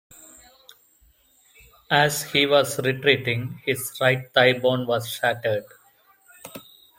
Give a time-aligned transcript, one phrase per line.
[1.91, 5.65] As he was retreating, his right thigh bone was shattered.